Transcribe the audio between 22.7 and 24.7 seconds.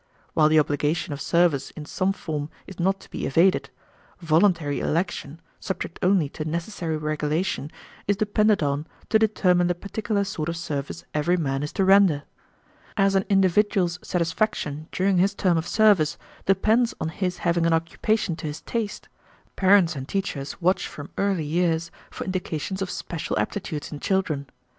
of special aptitudes in children.